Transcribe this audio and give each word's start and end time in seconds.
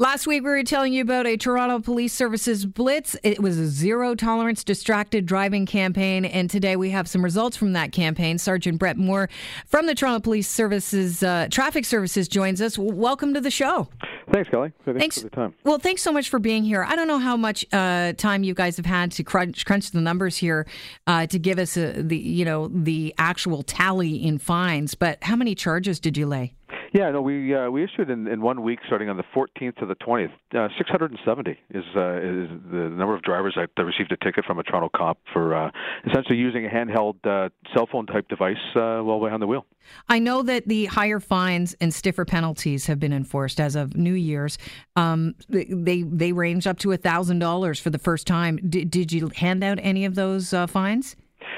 Last 0.00 0.28
week, 0.28 0.44
we 0.44 0.50
were 0.50 0.62
telling 0.62 0.92
you 0.92 1.02
about 1.02 1.26
a 1.26 1.36
Toronto 1.36 1.80
Police 1.80 2.12
Services 2.12 2.64
blitz. 2.64 3.16
It 3.24 3.40
was 3.40 3.58
a 3.58 3.66
zero 3.66 4.14
tolerance 4.14 4.62
distracted 4.62 5.26
driving 5.26 5.66
campaign. 5.66 6.24
And 6.24 6.48
today 6.48 6.76
we 6.76 6.90
have 6.90 7.08
some 7.08 7.24
results 7.24 7.56
from 7.56 7.72
that 7.72 7.90
campaign. 7.90 8.38
Sergeant 8.38 8.78
Brett 8.78 8.96
Moore 8.96 9.28
from 9.66 9.86
the 9.86 9.96
Toronto 9.96 10.20
Police 10.20 10.46
Services 10.46 11.24
uh, 11.24 11.48
Traffic 11.50 11.84
Services 11.84 12.28
joins 12.28 12.62
us. 12.62 12.78
Welcome 12.78 13.34
to 13.34 13.40
the 13.40 13.50
show. 13.50 13.88
Thanks, 14.32 14.48
Kelly. 14.48 14.72
Thanks, 14.84 15.00
thanks, 15.00 15.18
for 15.18 15.24
the 15.24 15.30
time. 15.30 15.54
Well, 15.64 15.80
thanks 15.80 16.02
so 16.02 16.12
much 16.12 16.28
for 16.28 16.38
being 16.38 16.62
here. 16.62 16.84
I 16.84 16.94
don't 16.94 17.08
know 17.08 17.18
how 17.18 17.36
much 17.36 17.66
uh, 17.72 18.12
time 18.12 18.44
you 18.44 18.54
guys 18.54 18.76
have 18.76 18.86
had 18.86 19.10
to 19.12 19.24
crunch, 19.24 19.66
crunch 19.66 19.90
the 19.90 20.00
numbers 20.00 20.36
here 20.36 20.68
uh, 21.08 21.26
to 21.26 21.40
give 21.40 21.58
us 21.58 21.76
a, 21.76 22.04
the 22.04 22.16
you 22.16 22.44
know 22.44 22.68
the 22.68 23.12
actual 23.18 23.64
tally 23.64 24.14
in 24.14 24.38
fines, 24.38 24.94
but 24.94 25.18
how 25.24 25.34
many 25.34 25.56
charges 25.56 25.98
did 25.98 26.16
you 26.16 26.26
lay? 26.28 26.54
Yeah, 26.92 27.10
no, 27.10 27.20
we 27.20 27.54
uh, 27.54 27.70
we 27.70 27.84
issued 27.84 28.08
in, 28.08 28.26
in 28.26 28.40
one 28.40 28.62
week, 28.62 28.78
starting 28.86 29.10
on 29.10 29.16
the 29.18 29.24
14th 29.34 29.76
to 29.76 29.86
the 29.86 29.94
20th. 29.96 30.32
Uh, 30.54 30.68
670 30.78 31.50
is 31.50 31.84
uh, 31.94 32.16
is 32.16 32.48
the 32.70 32.88
number 32.90 33.14
of 33.14 33.22
drivers 33.22 33.54
that, 33.56 33.70
that 33.76 33.84
received 33.84 34.10
a 34.10 34.16
ticket 34.16 34.44
from 34.46 34.58
a 34.58 34.62
Toronto 34.62 34.88
cop 34.94 35.18
for 35.32 35.54
uh, 35.54 35.70
essentially 36.06 36.38
using 36.38 36.64
a 36.64 36.68
handheld 36.68 37.16
uh, 37.24 37.50
cell 37.74 37.86
phone 37.90 38.06
type 38.06 38.28
device 38.28 38.56
uh, 38.74 39.00
while 39.00 39.20
behind 39.20 39.42
the 39.42 39.46
wheel. 39.46 39.66
I 40.08 40.18
know 40.18 40.42
that 40.42 40.66
the 40.66 40.86
higher 40.86 41.20
fines 41.20 41.74
and 41.80 41.92
stiffer 41.92 42.24
penalties 42.24 42.86
have 42.86 42.98
been 42.98 43.12
enforced 43.12 43.60
as 43.60 43.76
of 43.76 43.96
New 43.96 44.14
Year's. 44.14 44.56
Um, 44.96 45.34
they 45.48 46.02
they 46.02 46.32
range 46.32 46.66
up 46.66 46.78
to 46.78 46.96
thousand 46.96 47.38
dollars 47.38 47.78
for 47.78 47.90
the 47.90 47.98
first 47.98 48.26
time. 48.26 48.58
D- 48.68 48.84
did 48.84 49.12
you 49.12 49.28
hand 49.36 49.62
out 49.62 49.78
any 49.82 50.06
of 50.06 50.14
those 50.14 50.54
uh, 50.54 50.66
fines? 50.66 51.16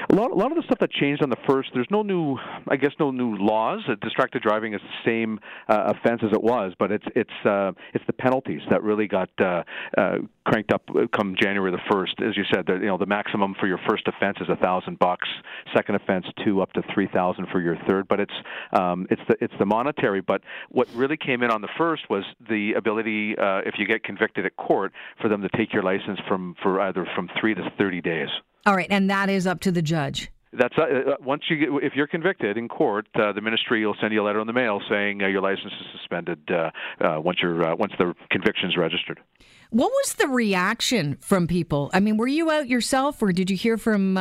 A 0.09 0.15
lot, 0.15 0.31
a 0.31 0.35
lot 0.35 0.51
of 0.51 0.57
the 0.57 0.63
stuff 0.63 0.79
that 0.79 0.91
changed 0.91 1.21
on 1.21 1.29
the 1.29 1.37
first, 1.47 1.69
there's 1.73 1.89
no 1.91 2.01
new, 2.01 2.37
I 2.67 2.75
guess, 2.75 2.91
no 2.99 3.11
new 3.11 3.35
laws. 3.35 3.81
Uh, 3.87 3.95
distracted 4.01 4.41
driving 4.41 4.73
is 4.73 4.81
the 4.81 5.09
same 5.09 5.39
uh, 5.69 5.93
offense 5.93 6.21
as 6.23 6.31
it 6.33 6.41
was, 6.41 6.73
but 6.79 6.91
it's 6.91 7.05
it's 7.15 7.45
uh, 7.45 7.71
it's 7.93 8.03
the 8.07 8.13
penalties 8.13 8.61
that 8.69 8.81
really 8.83 9.07
got 9.07 9.29
uh, 9.39 9.63
uh, 9.97 10.17
cranked 10.45 10.73
up 10.73 10.83
uh, 10.89 11.05
come 11.15 11.35
January 11.39 11.71
the 11.71 11.81
first. 11.91 12.15
As 12.21 12.35
you 12.35 12.43
said, 12.51 12.65
the, 12.65 12.73
you 12.73 12.87
know, 12.87 12.97
the 12.97 13.05
maximum 13.05 13.55
for 13.59 13.67
your 13.67 13.79
first 13.87 14.07
offense 14.07 14.37
is 14.41 14.49
a 14.49 14.55
thousand 14.55 14.97
bucks. 14.97 15.27
Second 15.73 15.95
offense, 15.95 16.25
two 16.43 16.61
up 16.61 16.73
to 16.73 16.81
three 16.93 17.07
thousand 17.07 17.47
for 17.51 17.61
your 17.61 17.77
third. 17.87 18.07
But 18.07 18.19
it's 18.19 18.33
um, 18.73 19.07
it's 19.11 19.21
the 19.27 19.35
it's 19.39 19.53
the 19.59 19.65
monetary. 19.65 20.21
But 20.21 20.41
what 20.69 20.87
really 20.95 21.17
came 21.17 21.43
in 21.43 21.51
on 21.51 21.61
the 21.61 21.69
first 21.77 22.09
was 22.09 22.23
the 22.49 22.73
ability, 22.73 23.37
uh, 23.37 23.59
if 23.65 23.75
you 23.77 23.85
get 23.85 24.03
convicted 24.03 24.45
at 24.45 24.55
court, 24.57 24.93
for 25.21 25.29
them 25.29 25.41
to 25.41 25.49
take 25.55 25.73
your 25.73 25.83
license 25.83 26.19
from 26.27 26.55
for 26.63 26.81
either 26.81 27.07
from 27.15 27.29
three 27.39 27.53
to 27.53 27.61
thirty 27.77 28.01
days. 28.01 28.29
All 28.65 28.75
right, 28.75 28.87
and 28.89 29.09
that 29.09 29.29
is 29.29 29.47
up 29.47 29.59
to 29.61 29.71
the 29.71 29.81
judge. 29.81 30.31
That's 30.53 30.75
uh, 30.77 30.81
uh, 30.81 31.15
once 31.21 31.43
you 31.49 31.57
get, 31.57 31.69
if 31.81 31.93
you're 31.95 32.07
convicted 32.07 32.57
in 32.57 32.67
court, 32.67 33.07
uh, 33.15 33.31
the 33.31 33.39
ministry 33.39 33.85
will 33.85 33.95
send 34.01 34.13
you 34.13 34.21
a 34.21 34.25
letter 34.25 34.41
in 34.41 34.47
the 34.47 34.53
mail 34.53 34.81
saying 34.89 35.23
uh, 35.23 35.27
your 35.27 35.41
license 35.41 35.71
is 35.79 35.87
suspended 35.97 36.39
uh, 36.51 36.71
uh, 36.99 37.21
once 37.21 37.39
your 37.41 37.73
once 37.77 37.93
the 37.97 38.13
conviction 38.29 38.69
is 38.69 38.75
registered. 38.75 39.21
What 39.69 39.89
was 39.89 40.15
the 40.15 40.27
reaction 40.27 41.17
from 41.21 41.47
people? 41.47 41.89
I 41.93 42.01
mean, 42.01 42.17
were 42.17 42.27
you 42.27 42.51
out 42.51 42.67
yourself, 42.67 43.21
or 43.21 43.31
did 43.31 43.49
you 43.49 43.55
hear 43.55 43.77
from 43.77 44.15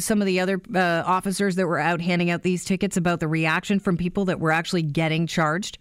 some 0.00 0.20
of 0.20 0.26
the 0.26 0.40
other 0.40 0.60
officers 0.74 1.54
that 1.54 1.68
were 1.68 1.78
out 1.78 2.00
handing 2.00 2.30
out 2.30 2.42
these 2.42 2.64
tickets 2.64 2.96
about 2.96 3.20
the 3.20 3.28
reaction 3.28 3.78
from 3.78 3.96
people 3.96 4.24
that 4.24 4.40
were 4.40 4.50
actually 4.50 4.82
getting 4.82 5.28
charged? 5.28 5.78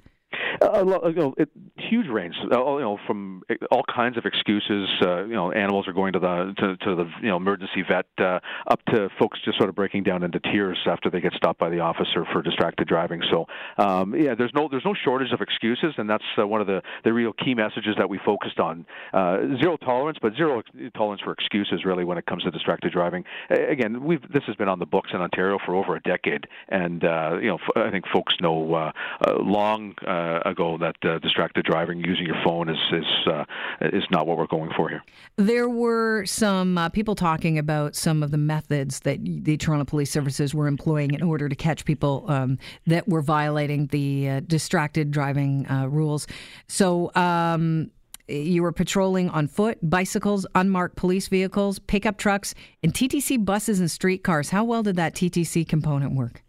Uh, 0.61 0.83
you 1.07 1.13
know, 1.13 1.33
it, 1.37 1.49
huge 1.89 2.07
range. 2.07 2.35
Uh, 2.43 2.75
you 2.75 2.81
know, 2.81 2.97
from 3.07 3.43
all 3.71 3.83
kinds 3.93 4.17
of 4.17 4.25
excuses. 4.25 4.89
Uh, 5.01 5.23
you 5.25 5.33
know, 5.33 5.51
animals 5.51 5.87
are 5.87 5.93
going 5.93 6.13
to 6.13 6.19
the 6.19 6.53
to, 6.57 6.77
to 6.77 6.95
the 6.95 7.05
you 7.21 7.29
know 7.29 7.37
emergency 7.37 7.83
vet, 7.87 8.05
uh, 8.19 8.39
up 8.67 8.83
to 8.85 9.09
folks 9.19 9.39
just 9.43 9.57
sort 9.57 9.69
of 9.69 9.75
breaking 9.75 10.03
down 10.03 10.23
into 10.23 10.39
tears 10.39 10.77
after 10.85 11.09
they 11.09 11.21
get 11.21 11.33
stopped 11.33 11.59
by 11.59 11.69
the 11.69 11.79
officer 11.79 12.25
for 12.31 12.41
distracted 12.41 12.87
driving. 12.87 13.21
So, 13.31 13.45
um, 13.77 14.15
yeah, 14.15 14.35
there's 14.35 14.51
no 14.53 14.67
there's 14.69 14.85
no 14.85 14.93
shortage 14.93 15.31
of 15.31 15.41
excuses, 15.41 15.93
and 15.97 16.09
that's 16.09 16.23
uh, 16.37 16.47
one 16.47 16.61
of 16.61 16.67
the 16.67 16.81
the 17.03 17.13
real 17.13 17.33
key 17.33 17.55
messages 17.55 17.95
that 17.97 18.09
we 18.09 18.19
focused 18.25 18.59
on. 18.59 18.85
Uh, 19.13 19.39
zero 19.61 19.77
tolerance, 19.77 20.17
but 20.21 20.35
zero 20.35 20.61
tolerance 20.95 21.21
for 21.21 21.31
excuses, 21.31 21.85
really, 21.85 22.03
when 22.03 22.17
it 22.17 22.25
comes 22.25 22.43
to 22.43 22.51
distracted 22.51 22.91
driving. 22.91 23.23
Again, 23.49 24.03
we've 24.03 24.21
this 24.31 24.43
has 24.47 24.55
been 24.55 24.69
on 24.69 24.79
the 24.79 24.85
books 24.85 25.11
in 25.13 25.21
Ontario 25.21 25.57
for 25.65 25.75
over 25.75 25.95
a 25.95 26.01
decade, 26.01 26.47
and 26.69 27.03
uh, 27.03 27.37
you 27.41 27.47
know, 27.47 27.59
I 27.75 27.89
think 27.89 28.05
folks 28.13 28.35
know 28.41 28.73
uh, 28.73 28.91
uh, 29.25 29.39
long. 29.39 29.95
Uh, 30.05 30.39
ago 30.45 30.77
that 30.77 30.95
uh, 31.03 31.19
distracted 31.19 31.65
driving 31.65 31.78
using 31.87 32.25
your 32.25 32.41
phone 32.43 32.69
is 32.69 32.77
is 32.91 33.27
uh, 33.27 33.45
is 33.81 34.03
not 34.11 34.27
what 34.27 34.37
we're 34.37 34.47
going 34.47 34.71
for 34.75 34.89
here. 34.89 35.03
There 35.37 35.69
were 35.69 36.25
some 36.25 36.77
uh, 36.77 36.89
people 36.89 37.15
talking 37.15 37.57
about 37.57 37.95
some 37.95 38.23
of 38.23 38.31
the 38.31 38.37
methods 38.37 39.01
that 39.01 39.19
the 39.23 39.57
Toronto 39.57 39.85
Police 39.85 40.11
Services 40.11 40.53
were 40.53 40.67
employing 40.67 41.13
in 41.13 41.23
order 41.23 41.49
to 41.49 41.55
catch 41.55 41.85
people 41.85 42.25
um, 42.27 42.57
that 42.87 43.07
were 43.07 43.21
violating 43.21 43.87
the 43.87 44.29
uh, 44.29 44.39
distracted 44.41 45.11
driving 45.11 45.69
uh, 45.69 45.87
rules. 45.87 46.27
So. 46.67 47.11
Um, 47.15 47.91
you 48.31 48.61
were 48.61 48.71
patrolling 48.71 49.27
on 49.31 49.47
foot, 49.47 49.79
bicycles, 49.81 50.45
unmarked 50.53 50.95
police 50.95 51.27
vehicles, 51.27 51.79
pickup 51.79 52.19
trucks, 52.19 52.53
and 52.83 52.93
TTC 52.93 53.43
buses 53.43 53.79
and 53.79 53.89
streetcars. 53.89 54.51
How 54.51 54.63
well 54.63 54.83
did 54.83 54.97
that 54.97 55.15
TTC 55.15 55.67
component 55.67 56.13
work? 56.13 56.43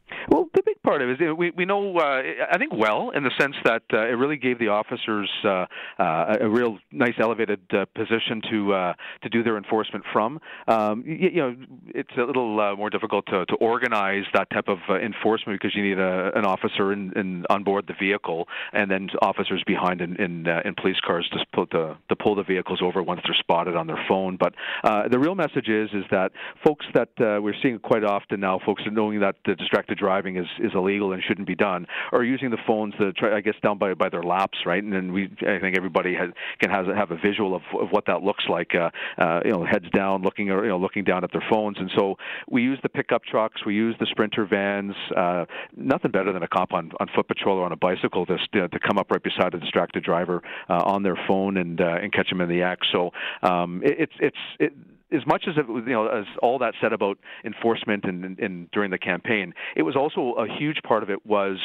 Part 0.90 1.02
of 1.02 1.08
it 1.08 1.20
is 1.22 1.36
we 1.38 1.52
we 1.52 1.64
know 1.64 1.96
uh, 1.98 2.20
I 2.50 2.58
think 2.58 2.72
well 2.74 3.10
in 3.10 3.22
the 3.22 3.30
sense 3.38 3.54
that 3.64 3.82
uh, 3.92 4.08
it 4.08 4.16
really 4.22 4.36
gave 4.36 4.58
the 4.58 4.68
officers 4.68 5.30
uh, 5.44 5.66
uh, 6.00 6.36
a 6.40 6.48
real 6.48 6.78
nice 6.90 7.14
elevated 7.20 7.60
uh, 7.72 7.84
position 7.94 8.42
to 8.50 8.72
uh, 8.72 8.92
to 9.22 9.28
do 9.28 9.44
their 9.44 9.56
enforcement 9.56 10.04
from. 10.12 10.40
Um, 10.66 11.04
you, 11.06 11.30
you 11.34 11.40
know, 11.42 11.56
it's 11.94 12.10
a 12.18 12.22
little 12.22 12.58
uh, 12.60 12.74
more 12.74 12.90
difficult 12.90 13.26
to, 13.26 13.46
to 13.46 13.54
organize 13.56 14.24
that 14.34 14.50
type 14.50 14.66
of 14.66 14.78
uh, 14.88 14.94
enforcement 14.98 15.60
because 15.60 15.76
you 15.76 15.84
need 15.84 16.00
a, 16.00 16.32
an 16.34 16.44
officer 16.44 16.92
in, 16.92 17.12
in 17.16 17.44
on 17.48 17.62
board 17.62 17.86
the 17.86 17.94
vehicle 17.94 18.48
and 18.72 18.90
then 18.90 19.10
officers 19.22 19.62
behind 19.68 20.00
in 20.00 20.16
in, 20.16 20.48
uh, 20.48 20.60
in 20.64 20.74
police 20.74 20.98
cars 21.06 21.28
to 21.32 21.38
pull 21.54 21.66
the 21.70 21.96
to 22.08 22.16
pull 22.16 22.34
the 22.34 22.42
vehicles 22.42 22.80
over 22.82 23.00
once 23.00 23.20
they're 23.24 23.36
spotted 23.38 23.76
on 23.76 23.86
their 23.86 24.04
phone. 24.08 24.36
But 24.36 24.54
uh, 24.82 25.06
the 25.08 25.20
real 25.20 25.36
message 25.36 25.68
is 25.68 25.90
is 25.92 26.04
that 26.10 26.32
folks 26.64 26.86
that 26.94 27.10
uh, 27.20 27.40
we're 27.40 27.54
seeing 27.62 27.78
quite 27.78 28.02
often 28.02 28.40
now, 28.40 28.58
folks 28.66 28.82
are 28.86 28.90
knowing 28.90 29.20
that 29.20 29.36
the 29.46 29.54
distracted 29.54 29.96
driving 29.96 30.36
is 30.36 30.46
is 30.58 30.72
illegal 30.80 31.12
and 31.12 31.22
shouldn't 31.26 31.46
be 31.54 31.58
done, 31.68 31.86
or 32.12 32.24
using 32.24 32.50
the 32.50 32.62
phones 32.66 32.94
to 33.00 33.12
try, 33.12 33.36
I 33.38 33.40
guess, 33.46 33.58
down 33.62 33.76
by 33.82 33.94
by 33.94 34.08
their 34.08 34.26
laps, 34.34 34.58
right? 34.70 34.82
And 34.82 34.92
then 34.92 35.12
we, 35.16 35.22
I 35.54 35.58
think 35.62 35.76
everybody 35.76 36.12
has 36.14 36.30
can 36.60 36.70
has 36.70 36.86
have 37.02 37.10
a 37.10 37.18
visual 37.28 37.54
of, 37.58 37.62
of 37.82 37.88
what 37.90 38.04
that 38.06 38.22
looks 38.22 38.44
like, 38.48 38.72
uh, 38.74 38.90
uh, 39.24 39.40
you 39.44 39.52
know, 39.52 39.64
heads 39.64 39.88
down, 40.00 40.22
looking 40.22 40.50
or 40.50 40.64
you 40.64 40.70
know, 40.70 40.78
looking 40.78 41.04
down 41.04 41.24
at 41.24 41.30
their 41.32 41.46
phones. 41.50 41.76
And 41.78 41.90
so 41.96 42.16
we 42.48 42.62
use 42.62 42.78
the 42.82 42.88
pickup 42.88 43.22
trucks, 43.24 43.58
we 43.64 43.74
use 43.74 43.94
the 44.00 44.06
sprinter 44.10 44.46
vans. 44.46 44.94
Uh, 45.16 45.44
nothing 45.76 46.10
better 46.10 46.32
than 46.32 46.42
a 46.42 46.48
cop 46.48 46.72
on 46.72 46.90
on 47.00 47.06
foot 47.14 47.28
patrol 47.28 47.58
or 47.58 47.64
on 47.64 47.72
a 47.72 47.76
bicycle 47.76 48.26
to 48.26 48.36
to 48.52 48.78
come 48.86 48.98
up 48.98 49.10
right 49.10 49.22
beside 49.22 49.54
a 49.54 49.60
distracted 49.60 50.02
driver 50.02 50.42
uh, 50.68 50.82
on 50.84 51.02
their 51.02 51.18
phone 51.28 51.56
and 51.56 51.80
uh, 51.80 51.98
and 52.02 52.12
catch 52.12 52.28
them 52.30 52.40
in 52.40 52.48
the 52.48 52.62
act. 52.62 52.86
So 52.92 53.10
um, 53.42 53.82
it, 53.84 53.96
it's 54.00 54.12
it's 54.20 54.36
it, 54.58 54.72
as 55.12 55.26
much 55.26 55.44
as 55.48 55.54
it 55.56 55.66
you 55.68 55.92
know, 55.92 56.06
as 56.06 56.24
all 56.42 56.58
that 56.58 56.74
said 56.80 56.92
about 56.92 57.18
enforcement 57.44 58.04
and, 58.04 58.24
and, 58.24 58.38
and, 58.38 58.70
during 58.70 58.90
the 58.90 58.98
campaign, 58.98 59.52
it 59.74 59.82
was 59.82 59.96
also 59.96 60.34
a 60.38 60.46
huge 60.58 60.80
part 60.82 61.02
of 61.02 61.10
it 61.10 61.24
was 61.26 61.58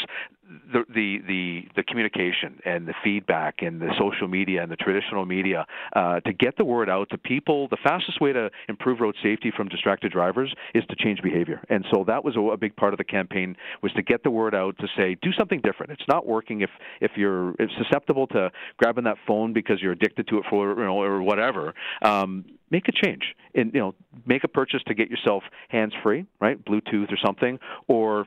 the, 0.72 0.84
the 0.94 1.18
the 1.28 1.62
the 1.76 1.84
communication 1.84 2.60
and 2.66 2.88
the 2.88 2.94
feedback 3.04 3.62
and 3.62 3.82
the 3.82 3.90
social 3.98 4.28
media 4.28 4.62
and 4.62 4.72
the 4.72 4.76
traditional 4.76 5.26
media 5.26 5.66
uh, 5.96 6.20
to 6.22 6.34
get 6.34 6.56
the 6.58 6.66
word 6.66 6.90
out 6.90 7.10
to 7.10 7.18
people. 7.18 7.68
The 7.68 7.78
fastest 7.84 8.22
way 8.22 8.34
to 8.34 8.50
improve 8.70 9.00
road 9.00 9.16
safety 9.24 9.52
from 9.56 9.68
distracted 9.68 10.12
drivers 10.12 10.54
is 10.74 10.84
to 10.90 10.96
change 10.96 11.22
behavior, 11.22 11.62
and 11.70 11.86
so 11.92 12.04
that 12.08 12.24
was 12.24 12.36
a, 12.36 12.40
a 12.40 12.58
big 12.58 12.76
part 12.76 12.94
of 12.94 12.98
the 12.98 13.04
campaign 13.04 13.56
was 13.82 13.92
to 13.94 14.04
get 14.04 14.24
the 14.24 14.32
word 14.32 14.56
out 14.56 14.78
to 14.80 14.88
say 14.98 15.16
do 15.22 15.32
something 15.38 15.62
different. 15.62 15.92
It's 15.92 16.08
not 16.08 16.26
working 16.26 16.62
if 16.62 16.70
if 17.02 17.12
you're 17.16 17.56
susceptible 17.78 18.28
to 18.28 18.52
grabbing 18.78 19.06
that 19.06 19.18
phone 19.28 19.54
because 19.54 19.82
you're 19.82 19.94
addicted 19.94 20.28
to 20.28 20.38
it 20.38 20.46
for 20.50 20.70
you 20.70 20.86
know 20.86 21.02
or 21.02 21.22
whatever. 21.22 21.74
Um, 22.02 22.46
make 22.70 22.88
a 22.88 22.92
change 22.92 23.36
and 23.54 23.74
you 23.74 23.80
know 23.80 23.96
make 24.26 24.44
a 24.44 24.48
purchase 24.48 24.82
to 24.88 24.94
get 24.94 25.10
yourself 25.10 25.44
hands 25.70 25.94
free 26.04 26.26
right 26.40 26.64
bluetooth 26.66 27.12
or 27.12 27.18
something 27.24 27.60
or 27.88 28.26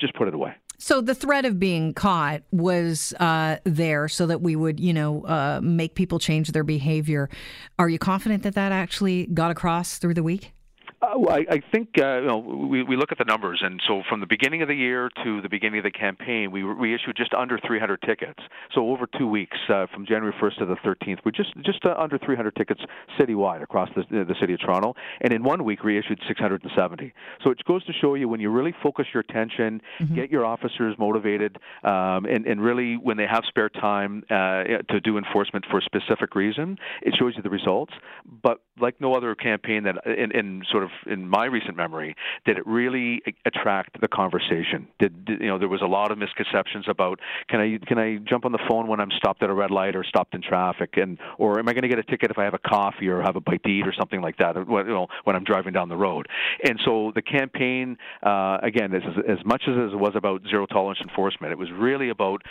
just 0.00 0.14
put 0.14 0.28
it 0.28 0.34
away 0.34 0.54
so 0.78 1.00
the 1.00 1.14
threat 1.14 1.44
of 1.44 1.60
being 1.60 1.94
caught 1.94 2.42
was 2.50 3.12
uh, 3.20 3.58
there 3.62 4.08
so 4.08 4.26
that 4.26 4.42
we 4.42 4.56
would, 4.56 4.80
you 4.80 4.92
know, 4.92 5.22
uh, 5.26 5.60
make 5.62 5.94
people 5.94 6.18
change 6.18 6.50
their 6.50 6.64
behavior. 6.64 7.30
Are 7.78 7.88
you 7.88 8.00
confident 8.00 8.42
that 8.42 8.56
that 8.56 8.72
actually 8.72 9.26
got 9.26 9.52
across 9.52 9.98
through 9.98 10.14
the 10.14 10.24
week? 10.24 10.54
Uh, 11.02 11.18
well, 11.18 11.34
I, 11.34 11.54
I 11.54 11.62
think 11.72 11.98
uh, 11.98 12.20
you 12.20 12.28
know 12.28 12.38
we, 12.38 12.84
we 12.84 12.96
look 12.96 13.10
at 13.10 13.18
the 13.18 13.24
numbers, 13.24 13.60
and 13.64 13.82
so 13.88 14.02
from 14.08 14.20
the 14.20 14.26
beginning 14.26 14.62
of 14.62 14.68
the 14.68 14.74
year 14.74 15.10
to 15.24 15.42
the 15.42 15.48
beginning 15.48 15.78
of 15.78 15.84
the 15.84 15.90
campaign, 15.90 16.52
we 16.52 16.62
we 16.62 16.94
issued 16.94 17.16
just 17.16 17.34
under 17.34 17.58
300 17.58 18.00
tickets. 18.02 18.38
So 18.72 18.88
over 18.88 19.08
two 19.18 19.26
weeks, 19.26 19.56
uh, 19.68 19.86
from 19.92 20.06
January 20.06 20.32
1st 20.40 20.58
to 20.58 20.66
the 20.66 20.76
13th, 20.76 21.18
we 21.24 21.32
just 21.32 21.50
just 21.64 21.84
uh, 21.84 21.96
under 21.98 22.18
300 22.18 22.54
tickets 22.54 22.80
citywide 23.18 23.62
across 23.62 23.88
the 23.96 24.04
the 24.10 24.36
city 24.40 24.54
of 24.54 24.60
Toronto, 24.60 24.94
and 25.20 25.32
in 25.32 25.42
one 25.42 25.64
week 25.64 25.82
we 25.82 25.98
issued 25.98 26.20
670. 26.28 27.12
So 27.42 27.50
it 27.50 27.64
goes 27.64 27.84
to 27.86 27.92
show 27.92 28.14
you 28.14 28.28
when 28.28 28.38
you 28.38 28.50
really 28.50 28.74
focus 28.80 29.06
your 29.12 29.22
attention, 29.28 29.82
mm-hmm. 30.00 30.14
get 30.14 30.30
your 30.30 30.46
officers 30.46 30.94
motivated, 31.00 31.58
um, 31.82 32.26
and 32.26 32.46
and 32.46 32.62
really 32.62 32.96
when 32.96 33.16
they 33.16 33.26
have 33.26 33.42
spare 33.48 33.70
time 33.70 34.22
uh, 34.30 34.62
to 34.88 35.00
do 35.02 35.18
enforcement 35.18 35.64
for 35.68 35.78
a 35.78 35.82
specific 35.82 36.36
reason, 36.36 36.78
it 37.02 37.16
shows 37.18 37.32
you 37.36 37.42
the 37.42 37.50
results. 37.50 37.92
But 38.24 38.60
like 38.78 39.00
no 39.00 39.14
other 39.14 39.34
campaign 39.34 39.82
that 39.82 40.06
in, 40.06 40.30
in 40.30 40.62
sort 40.70 40.84
of 40.84 40.91
in 41.06 41.28
my 41.28 41.46
recent 41.46 41.76
memory, 41.76 42.14
did 42.44 42.58
it 42.58 42.66
really 42.66 43.22
attract 43.44 44.00
the 44.00 44.08
conversation? 44.08 44.88
Did, 44.98 45.24
did 45.24 45.40
you 45.40 45.48
know 45.48 45.58
there 45.58 45.68
was 45.68 45.82
a 45.82 45.86
lot 45.86 46.10
of 46.10 46.18
misconceptions 46.18 46.86
about 46.88 47.20
can 47.48 47.60
I 47.60 47.78
can 47.86 47.98
I 47.98 48.16
jump 48.18 48.44
on 48.44 48.52
the 48.52 48.60
phone 48.68 48.86
when 48.88 49.00
I'm 49.00 49.10
stopped 49.16 49.42
at 49.42 49.50
a 49.50 49.54
red 49.54 49.70
light 49.70 49.96
or 49.96 50.04
stopped 50.04 50.34
in 50.34 50.42
traffic, 50.42 50.96
and 50.96 51.18
or 51.38 51.58
am 51.58 51.68
I 51.68 51.72
going 51.72 51.82
to 51.82 51.88
get 51.88 51.98
a 51.98 52.04
ticket 52.04 52.30
if 52.30 52.38
I 52.38 52.44
have 52.44 52.54
a 52.54 52.58
coffee 52.58 53.08
or 53.08 53.22
have 53.22 53.36
a 53.36 53.40
bite 53.40 53.62
to 53.64 53.70
eat 53.70 53.86
or 53.86 53.94
something 53.98 54.20
like 54.20 54.38
that? 54.38 54.56
You 54.56 54.64
know, 54.64 55.08
when 55.24 55.36
I'm 55.36 55.44
driving 55.44 55.72
down 55.72 55.88
the 55.88 55.96
road. 55.96 56.26
And 56.64 56.80
so 56.84 57.12
the 57.14 57.22
campaign, 57.22 57.96
uh, 58.22 58.58
again, 58.62 58.94
as 58.94 59.02
as 59.28 59.38
much 59.44 59.62
as 59.66 59.74
it 59.92 59.98
was 59.98 60.12
about 60.14 60.42
zero 60.48 60.66
tolerance 60.66 61.00
enforcement, 61.00 61.52
it 61.52 61.58
was 61.58 61.70
really 61.72 62.10
about 62.10 62.42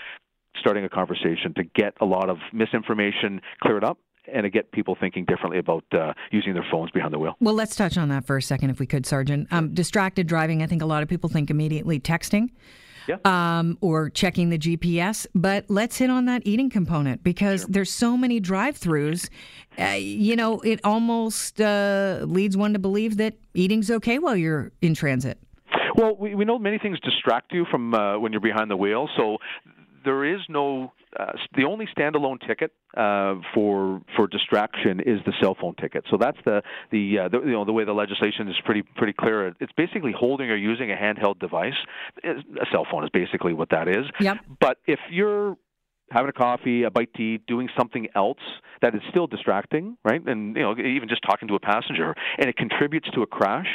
starting 0.60 0.84
a 0.84 0.90
conversation 0.90 1.54
to 1.56 1.64
get 1.64 1.94
a 2.02 2.06
lot 2.06 2.30
of 2.30 2.38
misinformation 2.54 3.42
cleared 3.62 3.84
up 3.84 3.98
and 4.32 4.44
to 4.44 4.50
get 4.50 4.72
people 4.72 4.96
thinking 5.00 5.26
differently 5.26 5.60
about 5.60 5.84
uh, 5.94 6.14
using 6.32 6.54
their 6.54 6.66
phones 6.72 6.92
behind 6.92 7.14
the 7.14 7.20
wheel. 7.20 7.36
Well, 7.40 7.54
let's 7.54 7.76
touch 7.76 7.98
on 7.98 8.10
that 8.10 8.26
for 8.26 8.38
a 8.38 8.42
second, 8.42 8.70
if 8.70 8.80
we 8.80 8.86
could, 8.86 9.06
Sergeant. 9.06 9.48
Um, 9.52 9.74
distracted 9.74 10.28
driving, 10.28 10.62
I 10.62 10.68
think 10.68 10.82
a 10.82 10.86
lot 10.86 11.04
of 11.04 11.10
people 11.10 11.30
think 11.30 11.50
immediately 11.50 12.00
texting. 12.00 12.50
Yeah. 13.08 13.18
Um, 13.26 13.80
or 13.82 14.12
checking 14.12 14.52
the 14.52 14.60
GPS, 14.60 15.26
but 15.34 15.66
let's 15.70 15.98
hit 15.98 16.12
on 16.12 16.26
that 16.26 16.44
eating 16.46 16.70
component 16.70 17.24
because 17.24 17.62
sure. 17.62 17.70
there's 17.72 17.92
so 17.92 18.16
many 18.16 18.40
drive-throughs. 18.40 19.28
Uh, 19.80 19.86
you 19.98 20.36
know, 20.36 20.60
it 20.60 20.80
almost 20.84 21.60
uh, 21.60 22.20
leads 22.22 22.56
one 22.56 22.74
to 22.74 22.80
believe 22.80 23.18
that 23.18 23.34
eating's 23.56 23.90
okay 23.90 24.20
while 24.20 24.38
you're 24.38 24.72
in 24.84 24.94
transit. 24.94 25.40
Well, 25.96 26.16
we, 26.16 26.36
we 26.36 26.46
know 26.46 26.60
many 26.60 26.78
things 26.78 27.00
distract 27.00 27.52
you 27.54 27.66
from 27.72 27.96
uh, 27.96 28.20
when 28.20 28.32
you're 28.32 28.40
behind 28.40 28.70
the 28.70 28.78
wheel. 28.78 29.10
So 29.18 29.38
there 30.04 30.26
is 30.26 30.42
no 30.50 30.92
uh, 31.20 31.34
the 31.56 31.66
only 31.66 31.88
standalone 31.98 32.40
ticket 32.46 32.72
uh, 32.96 33.36
for 33.54 34.02
for 34.16 34.28
distraction 34.28 35.00
is 35.00 35.20
the 35.26 35.34
cell 35.42 35.56
phone 35.60 35.76
ticket. 35.76 36.06
So 36.10 36.18
that's 36.20 36.38
the 36.46 36.62
the, 36.92 37.20
uh, 37.20 37.30
the 37.30 37.40
you 37.40 37.52
know 37.52 37.66
the 37.66 37.74
way 37.74 37.84
the 37.84 37.94
legislation 37.94 38.48
is 38.48 38.56
pretty 38.66 38.84
pretty 38.96 39.14
clear. 39.14 39.48
It's 39.60 39.74
basically 39.76 40.14
holding 40.18 40.50
or 40.50 40.56
using 40.56 40.92
a 40.92 40.96
handheld 40.96 41.40
device. 41.40 41.74
A 42.24 42.66
cell 42.72 42.88
phone 42.90 43.04
is 43.04 43.10
basically 43.12 43.54
what 43.54 43.70
that 43.72 43.88
is. 43.88 44.06
Yep. 44.20 44.38
But 44.60 44.78
if 44.86 45.00
you're 45.10 45.58
having 46.12 46.30
a 46.30 46.34
coffee, 46.34 46.84
a 46.84 46.92
bite 46.92 47.14
to 47.16 47.22
eat, 47.22 47.46
doing 47.48 47.70
something 47.78 48.08
else 48.16 48.40
that 48.82 48.94
is 48.94 49.02
still 49.10 49.28
distracting, 49.28 49.98
right? 50.04 50.22
And 50.26 50.56
you 50.56 50.62
know, 50.62 50.78
even 50.78 51.10
just 51.10 51.22
talking 51.24 51.48
to 51.48 51.56
a 51.56 51.60
passenger, 51.60 52.14
and 52.38 52.50
it 52.50 52.58
contributes 52.58 53.10
to 53.12 53.22
a 53.22 53.28
crash 53.28 53.68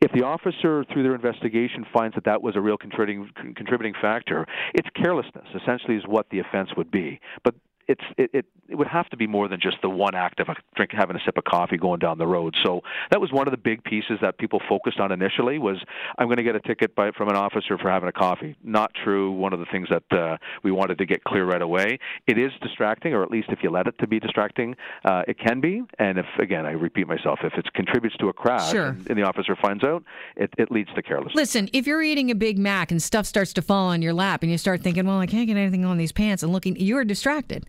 if 0.00 0.12
the 0.12 0.22
officer, 0.22 0.84
through 0.92 1.02
their 1.02 1.14
investigation, 1.14 1.86
finds 1.92 2.14
that 2.14 2.24
that 2.24 2.42
was 2.42 2.56
a 2.56 2.60
real 2.60 2.76
contributing 2.76 3.30
contributing 3.56 3.94
factor, 4.00 4.46
it's 4.74 4.88
carelessness. 4.94 5.46
Essentially, 5.54 5.96
is 5.96 6.04
what 6.06 6.28
the 6.30 6.38
offense 6.38 6.70
would 6.76 6.90
be. 6.90 7.20
But 7.42 7.54
it's 7.88 8.04
it, 8.16 8.30
it, 8.32 8.46
it 8.68 8.74
would 8.74 8.88
have 8.88 9.08
to 9.10 9.16
be 9.16 9.26
more 9.26 9.48
than 9.48 9.60
just 9.60 9.76
the 9.82 9.88
one 9.88 10.14
act 10.14 10.40
of 10.40 10.48
a 10.48 10.54
drink 10.74 10.90
having 10.92 11.16
a 11.16 11.20
sip 11.24 11.36
of 11.36 11.44
coffee 11.44 11.76
going 11.76 12.00
down 12.00 12.18
the 12.18 12.26
road. 12.26 12.54
So 12.64 12.82
that 13.10 13.20
was 13.20 13.32
one 13.32 13.46
of 13.46 13.52
the 13.52 13.58
big 13.58 13.84
pieces 13.84 14.18
that 14.22 14.38
people 14.38 14.60
focused 14.68 14.98
on 14.98 15.12
initially 15.12 15.58
was 15.58 15.76
I'm 16.18 16.26
going 16.26 16.38
to 16.38 16.42
get 16.42 16.56
a 16.56 16.60
ticket 16.60 16.94
by, 16.94 17.10
from 17.12 17.28
an 17.28 17.36
officer 17.36 17.78
for 17.78 17.90
having 17.90 18.08
a 18.08 18.12
coffee. 18.12 18.56
Not 18.62 18.92
true. 19.04 19.30
One 19.32 19.52
of 19.52 19.60
the 19.60 19.66
things 19.66 19.88
that 19.90 20.18
uh, 20.18 20.36
we 20.62 20.72
wanted 20.72 20.98
to 20.98 21.06
get 21.06 21.24
clear 21.24 21.44
right 21.44 21.62
away. 21.62 21.98
It 22.26 22.38
is 22.38 22.52
distracting, 22.62 23.14
or 23.14 23.22
at 23.22 23.30
least 23.30 23.48
if 23.50 23.60
you 23.62 23.70
let 23.70 23.86
it 23.86 23.98
to 24.00 24.06
be 24.06 24.18
distracting, 24.18 24.74
uh, 25.04 25.22
it 25.28 25.38
can 25.38 25.60
be. 25.60 25.82
And 25.98 26.18
if 26.18 26.26
again, 26.40 26.66
I 26.66 26.72
repeat 26.72 27.06
myself, 27.06 27.40
if 27.42 27.54
it 27.54 27.72
contributes 27.74 28.16
to 28.16 28.28
a 28.28 28.32
crash 28.32 28.70
sure. 28.70 28.88
and, 28.88 29.08
and, 29.08 29.18
the 29.18 29.22
officer 29.22 29.56
finds 29.56 29.84
out, 29.84 30.02
it, 30.36 30.52
it 30.58 30.70
leads 30.70 30.92
to 30.94 31.02
carelessness. 31.02 31.34
Listen, 31.34 31.68
if 31.72 31.86
you're 31.86 32.02
eating 32.02 32.30
a 32.30 32.34
Big 32.34 32.58
Mac 32.58 32.90
and 32.90 33.02
stuff 33.02 33.26
starts 33.26 33.52
to 33.54 33.62
fall 33.62 33.88
on 33.88 34.02
your 34.02 34.12
lap, 34.12 34.42
and 34.42 34.50
you 34.50 34.58
start 34.58 34.82
thinking, 34.82 35.06
well, 35.06 35.18
I 35.18 35.26
can't 35.26 35.46
get 35.46 35.56
anything 35.56 35.84
on 35.84 35.96
these 35.96 36.12
pants, 36.12 36.42
and 36.42 36.52
looking, 36.52 36.76
you're 36.76 37.04
distracted. 37.04 37.66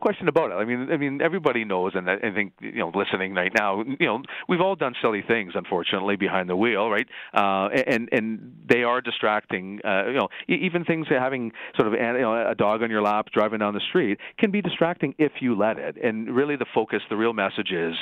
Question 0.00 0.28
about 0.28 0.50
it. 0.50 0.54
I 0.54 0.64
mean, 0.64 0.88
I 0.90 0.96
mean, 0.96 1.20
everybody 1.20 1.64
knows, 1.66 1.92
and 1.94 2.08
I 2.10 2.32
think 2.34 2.54
you 2.60 2.78
know, 2.78 2.90
listening 2.94 3.34
right 3.34 3.52
now, 3.54 3.82
you 3.98 4.06
know, 4.06 4.22
we've 4.48 4.60
all 4.62 4.74
done 4.74 4.94
silly 5.02 5.22
things, 5.26 5.52
unfortunately, 5.54 6.16
behind 6.16 6.48
the 6.48 6.56
wheel, 6.56 6.88
right? 6.88 7.06
Uh, 7.34 7.68
and 7.68 8.08
and 8.10 8.54
they 8.66 8.82
are 8.82 9.02
distracting. 9.02 9.80
Uh, 9.84 10.06
you 10.06 10.14
know, 10.14 10.28
even 10.48 10.86
things 10.86 11.06
having 11.10 11.52
sort 11.76 11.86
of 11.86 11.92
you 11.92 12.22
know, 12.22 12.48
a 12.50 12.54
dog 12.54 12.82
on 12.82 12.88
your 12.90 13.02
lap 13.02 13.26
driving 13.30 13.58
down 13.58 13.74
the 13.74 13.82
street 13.90 14.18
can 14.38 14.50
be 14.50 14.62
distracting 14.62 15.14
if 15.18 15.32
you 15.40 15.54
let 15.54 15.78
it. 15.78 15.96
And 16.02 16.34
really, 16.34 16.56
the 16.56 16.66
focus, 16.74 17.00
the 17.10 17.16
real 17.16 17.34
message 17.34 17.70
is 17.70 17.94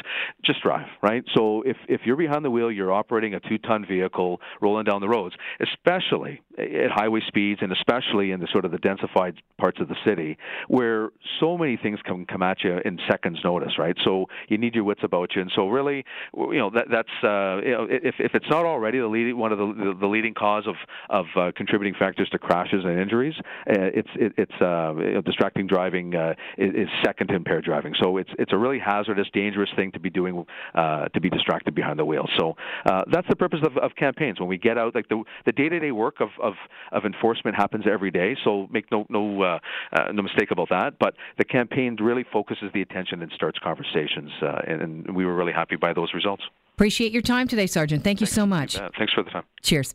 just 0.44 0.62
drive, 0.62 0.86
right? 1.02 1.24
So 1.34 1.62
if 1.62 1.78
if 1.88 2.02
you're 2.04 2.16
behind 2.16 2.44
the 2.44 2.50
wheel, 2.50 2.70
you're 2.70 2.92
operating 2.92 3.34
a 3.34 3.40
two-ton 3.40 3.86
vehicle 3.88 4.40
rolling 4.60 4.84
down 4.84 5.00
the 5.00 5.08
roads, 5.08 5.34
especially 5.60 6.42
at 6.58 6.90
highway 6.92 7.22
speeds, 7.26 7.60
and 7.62 7.72
especially 7.72 8.30
in 8.30 8.40
the 8.40 8.48
sort 8.52 8.64
of 8.64 8.70
the 8.70 8.78
densified 8.78 9.34
parts 9.58 9.80
of 9.80 9.88
the 9.88 9.96
city, 10.04 10.38
where 10.68 11.10
so 11.40 11.56
many 11.56 11.76
things 11.76 11.87
can 12.04 12.26
come 12.26 12.42
at 12.42 12.62
you 12.62 12.78
in 12.84 12.98
seconds' 13.10 13.40
notice, 13.44 13.78
right? 13.78 13.96
So 14.04 14.26
you 14.48 14.58
need 14.58 14.74
your 14.74 14.84
wits 14.84 15.00
about 15.02 15.34
you, 15.34 15.42
and 15.42 15.50
so 15.54 15.68
really, 15.68 16.04
you 16.36 16.58
know, 16.58 16.70
that, 16.70 16.86
that's 16.90 17.08
uh, 17.22 17.60
you 17.64 17.72
know, 17.72 17.86
if 17.88 18.16
if 18.18 18.34
it's 18.34 18.48
not 18.50 18.64
already 18.64 18.98
the 18.98 19.06
leading 19.06 19.36
one 19.36 19.52
of 19.52 19.58
the 19.58 19.96
the, 19.98 20.06
leading 20.06 20.34
cause 20.34 20.66
of 20.66 20.76
of 21.10 21.26
uh, 21.36 21.52
contributing 21.56 21.94
factors 21.98 22.28
to 22.30 22.38
crashes 22.38 22.84
and 22.84 22.98
injuries, 22.98 23.34
uh, 23.38 23.90
it's 23.94 24.08
it, 24.16 24.32
it's 24.36 24.60
uh, 24.60 24.94
you 24.96 25.14
know, 25.14 25.20
distracting 25.22 25.66
driving 25.66 26.14
uh, 26.14 26.34
is, 26.56 26.88
second 27.04 27.28
to 27.28 27.34
impaired 27.34 27.64
driving. 27.64 27.94
So 28.00 28.16
it's 28.16 28.30
it's 28.38 28.52
a 28.52 28.56
really 28.56 28.78
hazardous, 28.78 29.28
dangerous 29.32 29.70
thing 29.76 29.92
to 29.92 30.00
be 30.00 30.10
doing 30.10 30.44
uh, 30.74 31.08
to 31.08 31.20
be 31.20 31.30
distracted 31.30 31.74
behind 31.74 31.98
the 31.98 32.04
wheel. 32.04 32.26
So 32.38 32.56
uh, 32.86 33.02
that's 33.10 33.28
the 33.28 33.36
purpose 33.36 33.60
of, 33.64 33.76
of 33.78 33.94
campaigns. 33.96 34.40
When 34.40 34.48
we 34.48 34.58
get 34.58 34.78
out, 34.78 34.94
like 34.94 35.08
the 35.08 35.22
the 35.46 35.52
day-to-day 35.52 35.92
work 35.92 36.20
of, 36.20 36.30
of 36.42 36.54
of 36.92 37.04
enforcement 37.04 37.56
happens 37.56 37.84
every 37.90 38.10
day. 38.10 38.36
So 38.44 38.68
make 38.70 38.90
no 38.90 39.06
no 39.08 39.42
uh, 39.42 39.58
uh, 39.92 40.12
no 40.12 40.22
mistake 40.22 40.50
about 40.50 40.68
that. 40.70 40.98
But 40.98 41.14
the 41.38 41.44
campaign 41.78 42.04
really 42.04 42.24
focuses 42.32 42.70
the 42.74 42.82
attention 42.82 43.22
and 43.22 43.30
starts 43.32 43.58
conversations, 43.58 44.30
uh, 44.42 44.60
and, 44.66 44.82
and, 44.82 45.16
we 45.16 45.24
were 45.24 45.34
really 45.34 45.52
happy 45.52 45.76
by 45.76 45.92
those 45.92 46.12
results. 46.14 46.42
Appreciate 46.74 47.12
your 47.12 47.22
time 47.22 47.48
today, 47.48 47.66
Sergeant. 47.66 48.04
Thank 48.04 48.20
you 48.20 48.26
Thanks, 48.26 48.34
so 48.34 48.46
much. 48.46 48.76
Thanks 48.96 49.12
for 49.12 49.22
the 49.24 49.30
time. 49.30 49.44
Cheers. 49.62 49.94